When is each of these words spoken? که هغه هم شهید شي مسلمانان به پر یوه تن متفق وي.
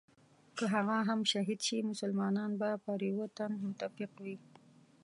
که 0.57 0.65
هغه 0.73 0.97
هم 1.09 1.19
شهید 1.31 1.59
شي 1.67 1.77
مسلمانان 1.91 2.51
به 2.59 2.69
پر 2.83 2.99
یوه 3.09 3.27
تن 3.37 3.51
متفق 3.63 4.13
وي. 4.23 4.37